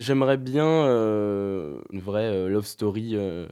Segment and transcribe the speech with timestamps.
[0.00, 3.46] J'aimerais bien euh, une vraie euh, love story, euh,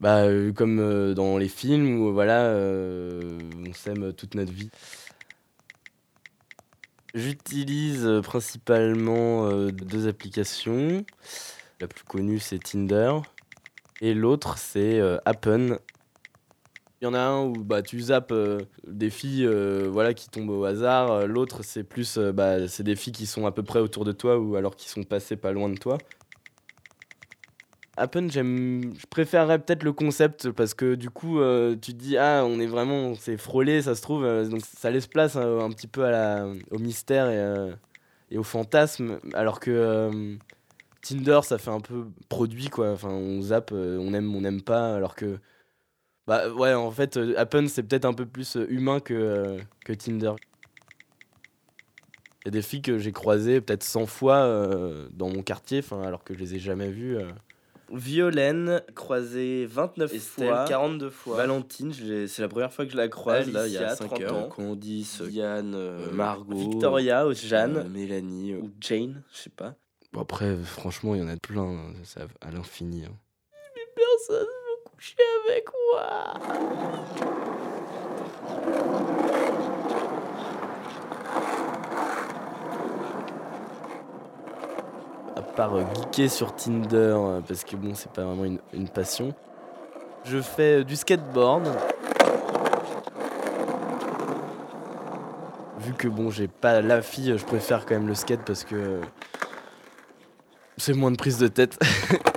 [0.00, 0.24] bah,
[0.56, 4.70] comme dans les films où voilà, on s'aime toute notre vie.
[7.14, 11.04] J'utilise principalement deux applications.
[11.80, 13.12] La plus connue, c'est Tinder.
[14.00, 15.78] Et l'autre, c'est Happen.
[17.02, 20.28] Il y en a un où bah, tu zappes euh, des filles euh, voilà, qui
[20.28, 21.10] tombent au hasard.
[21.10, 24.12] Euh, L'autre, c'est plus bah, c'est des filles qui sont à peu près autour de
[24.12, 25.98] toi ou alors qui sont passées pas loin de toi.
[27.96, 31.40] Happen, j'aime, je préférerais peut-être le concept parce que du coup,
[31.82, 35.08] tu te dis, ah, on est vraiment, c'est frôlé, ça se trouve, donc ça laisse
[35.08, 37.72] place euh, un petit peu à la, au mystère et,
[38.30, 40.36] et au fantasme, alors que
[41.02, 42.92] Tinder, ça fait un peu produit, quoi.
[42.92, 45.40] Enfin, on zappe, on aime, on n'aime pas, alors que,
[46.26, 49.58] bah ouais, en fait, euh, Happen, c'est peut-être un peu plus euh, humain que, euh,
[49.84, 50.32] que Tinder.
[52.44, 55.80] Il y a des filles que j'ai croisées peut-être 100 fois euh, dans mon quartier,
[55.82, 57.16] 'fin, alors que je les ai jamais vues.
[57.18, 57.30] euh.
[57.92, 60.64] Violaine, croisée 29 Estelle, fois.
[60.66, 61.36] 42 fois.
[61.36, 64.06] Valentine, c'est la première fois que je la croise, là, il y a Alicia, 5
[64.06, 64.34] 30 heures.
[64.36, 64.48] ans.
[64.48, 69.74] Candice, Yann, euh, Margot, Victoria, ou Jeanne, euh, Mélanie, ou Jane, je sais pas.
[70.12, 73.04] Bon, après, franchement, il y en a plein, hein, ça, à l'infini.
[73.04, 73.12] hein.
[73.76, 74.46] Mais personne
[75.02, 75.16] coucher
[75.48, 76.34] avec moi.
[85.36, 88.88] À part euh, geeker sur Tinder, euh, parce que bon, c'est pas vraiment une, une
[88.88, 89.34] passion.
[90.24, 91.68] Je fais euh, du skateboard.
[95.78, 99.00] Vu que bon, j'ai pas la fille, je préfère quand même le skate parce que
[100.76, 101.76] c'est moins de prise de tête.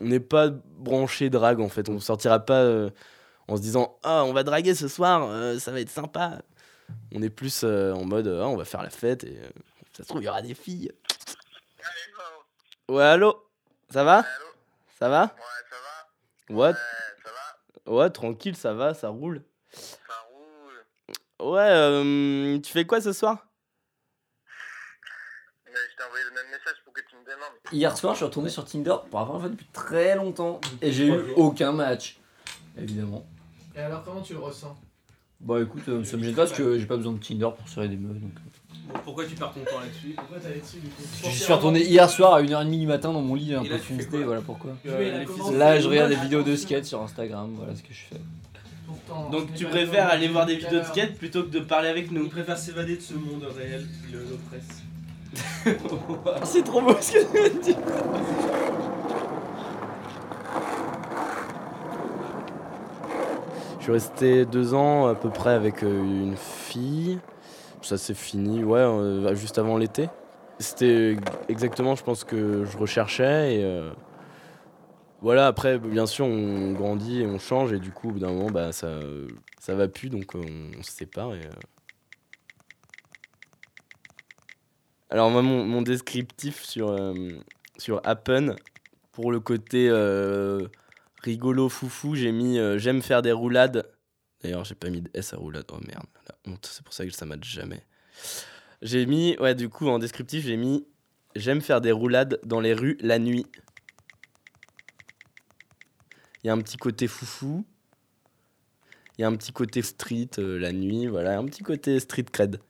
[0.00, 1.88] on n'est pas branché drague en fait.
[1.88, 2.90] On sortira pas euh,
[3.48, 6.42] en se disant ah on va draguer ce soir, euh, ça va être sympa.
[7.14, 9.48] On est plus euh, en mode ah, on va faire la fête et euh,
[9.92, 10.90] ça se trouve il y aura des filles.
[12.88, 13.46] Ouais allô,
[13.90, 14.24] ça va?
[14.98, 15.22] Ça va?
[15.22, 15.28] Ouais,
[15.70, 16.74] ça va Ouais, Ouais,
[17.24, 17.30] ça
[17.86, 19.44] va ouais tranquille, ça va, ça roule.
[19.72, 21.52] Ça roule.
[21.52, 23.46] Ouais, euh, tu fais quoi ce soir
[25.66, 27.59] Mais je t'ai envoyé le même message pour que tu me demandes.
[27.72, 30.90] Hier soir, je suis retourné sur Tinder pour la première fois depuis très longtemps et
[30.92, 32.18] j'ai eu aucun match.
[32.80, 33.24] Évidemment.
[33.76, 34.76] Et alors, comment tu le ressens?
[35.40, 37.68] Bah écoute, euh, ça me gêne pas parce que j'ai pas besoin de Tinder pour
[37.68, 38.20] serrer des meufs.
[38.20, 38.32] Donc...
[38.92, 40.14] Bon, pourquoi tu perds ton temps là-dessus?
[40.16, 41.02] Pourquoi t'allais dessus du coup?
[41.24, 43.74] Je suis retourné hier soir à 1h30 du matin dans mon lit, un Et peu
[43.74, 44.20] là, tu fais foncé, quoi?
[44.24, 44.72] voilà pourquoi.
[44.86, 47.82] Euh, les comment- fils- Là, je regarde des vidéos de skate sur Instagram, voilà ce
[47.82, 48.20] que je fais.
[48.86, 51.88] Pourtant, Donc tu préfères le aller voir des vidéos de skate plutôt que de parler
[51.88, 52.24] avec nous?
[52.24, 54.82] Il préfère s'évader de ce monde réel qui le- l'oppresse.
[56.44, 57.76] C'est trop beau ce que tu viens de dire.
[63.78, 67.18] Je suis resté deux ans à peu près avec euh, une fille.
[67.82, 70.08] Ça s'est fini, ouais, euh, juste avant l'été.
[70.58, 71.16] C'était
[71.48, 73.56] exactement, je pense, que je recherchais.
[73.56, 73.90] Et euh,
[75.22, 77.72] voilà, après, bien sûr, on grandit et on change.
[77.72, 78.98] Et du coup, au bout d'un moment, bah, ça,
[79.58, 81.34] ça va plus, donc on, se sépare.
[81.34, 81.40] Et.
[85.10, 87.14] Alors, moi, mon, mon descriptif sur, euh,
[87.78, 88.54] sur Happen,
[89.10, 90.68] pour le côté euh,
[91.22, 93.90] rigolo foufou, j'ai mis euh, j'aime faire des roulades.
[94.40, 95.64] D'ailleurs, j'ai pas mis de S à roulade.
[95.72, 97.84] Oh merde, la honte, c'est pour ça que ça match jamais.
[98.82, 100.86] J'ai mis, ouais, du coup, en descriptif, j'ai mis
[101.34, 103.46] j'aime faire des roulades dans les rues la nuit.
[106.42, 107.66] Il y a un petit côté foufou.
[109.18, 112.60] Il y a un petit côté street la nuit, voilà, un petit côté street cred.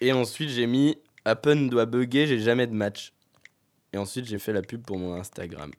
[0.00, 3.12] Et ensuite, j'ai mis Happen doit bugger, j'ai jamais de match.
[3.92, 5.72] Et ensuite, j'ai fait la pub pour mon Instagram.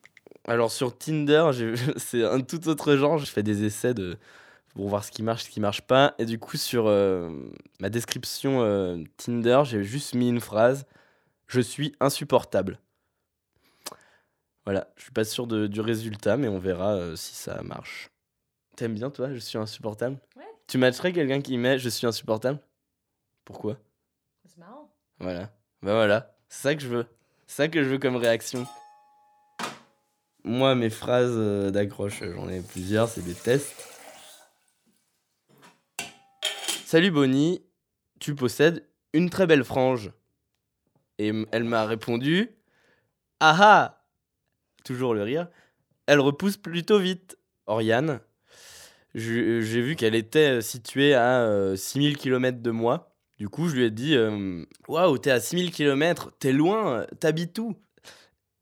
[0.48, 1.52] Alors sur Tinder,
[1.98, 3.18] c'est un tout autre genre.
[3.18, 4.18] Je fais des essais de
[4.76, 6.16] pour voir ce qui marche, ce qui marche pas.
[6.20, 7.30] Et du coup, sur euh,
[7.80, 10.86] ma description euh, Tinder, j'ai juste mis une phrase
[11.48, 12.80] Je suis insupportable.
[14.66, 18.10] Voilà, je suis pas sûr de- du résultat, mais on verra euh, si ça marche.
[18.76, 20.44] T'aimes bien, toi Je suis insupportable Ouais.
[20.68, 22.60] Tu matcherais quelqu'un qui met Je suis insupportable
[23.46, 23.78] Pourquoi?
[25.20, 25.52] Voilà.
[25.82, 27.06] Bah voilà, c'est ça que je veux.
[27.48, 28.66] C'est ça que je veux comme réaction.
[30.44, 33.76] Moi, mes phrases euh, d'accroche, euh, j'en ai plusieurs, c'est des tests.
[36.86, 37.62] Salut Bonnie,
[38.20, 40.12] tu possèdes une très belle frange.
[41.18, 42.50] Et elle m'a répondu
[43.40, 44.06] Ah ah
[44.86, 45.50] Toujours le rire.
[46.08, 47.38] Elle repousse plutôt vite.
[47.68, 48.20] Oriane,
[49.14, 53.09] j'ai vu qu'elle était euh, située à euh, 6000 km de moi.
[53.40, 57.58] Du coup, je lui ai dit euh, Waouh, t'es à 6000 km, t'es loin, t'habites
[57.60, 57.74] où?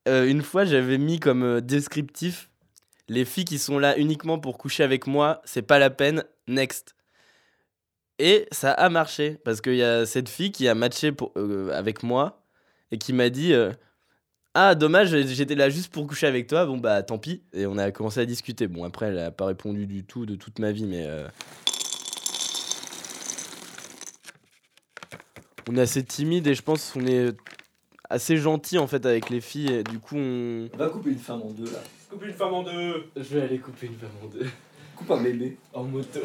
[0.08, 2.52] Euh, Une fois, j'avais mis comme euh, descriptif
[3.10, 6.96] Les filles qui sont là uniquement pour coucher avec moi, c'est pas la peine, next.
[8.20, 11.12] Et ça a marché parce qu'il y a cette fille qui a matché
[11.72, 12.44] avec moi
[12.92, 13.54] et qui m'a dit
[14.56, 16.66] Ah, dommage, j'étais là juste pour coucher avec toi.
[16.66, 17.44] Bon, bah tant pis.
[17.54, 18.68] Et on a commencé à discuter.
[18.68, 21.08] Bon, après, elle a pas répondu du tout de toute ma vie, mais.
[25.70, 27.36] On est assez timide et je pense qu'on est
[28.10, 29.72] assez gentil en fait avec les filles.
[29.74, 30.70] Et du coup, on.
[30.74, 31.80] On va couper une femme en deux là.
[32.10, 33.06] Coupe une femme en deux.
[33.16, 34.48] Je vais aller couper une femme en deux.
[34.96, 35.58] Coupe un bébé.
[35.74, 36.20] En moto.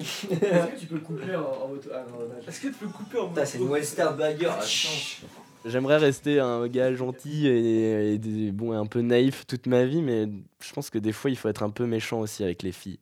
[0.00, 0.26] Est-ce
[0.74, 1.90] que tu peux couper en, en moto?
[1.92, 2.44] Ah non, dommage.
[2.48, 4.50] Est-ce que tu peux couper en Putain, c'est une western bagger.
[4.62, 5.22] change.
[5.66, 10.00] J'aimerais rester un gars gentil et, et des- bon, un peu naïf toute ma vie,
[10.00, 10.26] mais
[10.64, 12.98] je pense que des fois il faut être un peu méchant aussi avec les filles.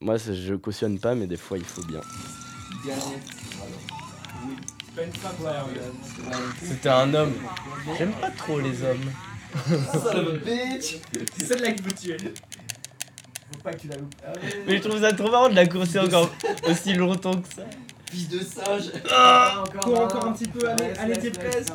[0.00, 2.00] Moi, ça, je cautionne pas, mais des fois il faut bien.
[2.84, 3.02] Dernier.
[6.62, 7.34] C'était un homme.
[7.98, 9.10] J'aime pas trop les hommes.
[10.44, 10.98] Bitch.
[11.36, 12.16] C'est celle-là qui peut tuer.
[13.52, 14.14] Faut pas que tu la loupes.
[14.26, 14.32] Ah,
[14.66, 16.30] Mais je trouve ça trop marrant de la courser encore
[16.68, 17.62] aussi longtemps que ça.
[18.10, 18.90] Fils de singe.
[19.10, 20.04] Ah, encore, Cours un.
[20.04, 21.72] encore un petit peu, allez, allez, t'es presque.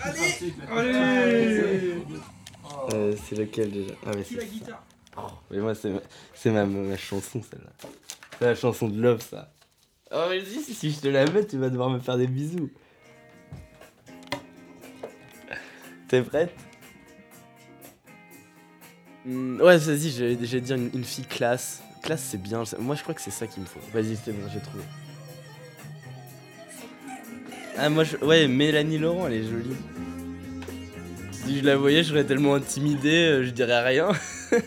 [0.00, 2.02] Allez, allez.
[2.64, 2.88] Oh.
[2.92, 3.94] Euh, c'est lequel déjà?
[4.04, 4.82] Ah, mais c'est la guitare?
[5.50, 6.00] Mais moi, c'est ma,
[6.34, 7.70] c'est ma, ma chanson, celle-là.
[8.38, 9.50] C'est la chanson de Love, ça.
[10.12, 12.70] Oh, mais si, si, je te la mets, tu vas devoir me faire des bisous.
[16.08, 16.54] T'es prête?
[19.24, 21.82] Hmm, Ouais, vas-y, vais dire une, fille classe.
[22.02, 22.62] Classe, c'est bien.
[22.78, 23.80] Moi, je crois que c'est ça qu'il me faut.
[23.92, 24.84] Vas-y, c'est bon, j'ai trouvé.
[27.76, 28.16] Ah, moi, je...
[28.18, 29.76] ouais, Mélanie Laurent, elle est jolie.
[31.32, 34.10] Si je la voyais, je serais tellement intimidé, euh, je dirais rien.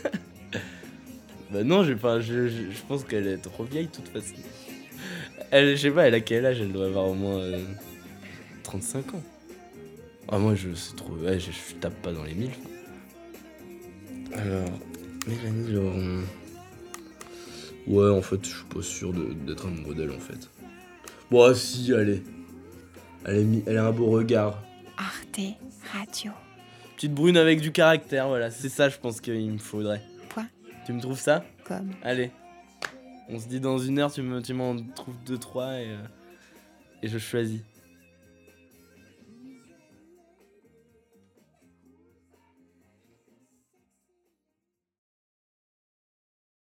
[1.52, 4.36] Bah non, je, je, je, je pense qu'elle est trop vieille de toute façon.
[5.52, 6.60] Elle, je sais pas, elle a quel âge?
[6.62, 7.64] Elle doit avoir au moins euh,
[8.64, 9.24] 35 ans.
[10.32, 11.14] Ah moi je c'est trop.
[11.14, 12.52] Ouais, je, je tape pas dans les mille.
[14.34, 14.70] Alors,
[15.28, 16.22] Mélanie Laurent.
[17.88, 20.48] Ouais, en fait, je suis pas sûr de- d'être amoureux d'elle en fait.
[21.32, 22.22] Bon, ah, si, allez.
[23.26, 24.62] Elle, est elle a un beau regard.
[24.98, 25.40] Arte
[25.94, 26.32] Radio.
[26.96, 30.02] Petite brune avec du caractère, voilà, c'est ça, je pense qu'il me faudrait.
[30.30, 30.48] Point.
[30.86, 31.44] Tu me trouves ça?
[31.66, 32.30] Comme Allez.
[33.30, 35.98] On se dit dans une heure, tu me- tu m'en trouves deux, trois et, euh,
[37.04, 37.62] et je choisis.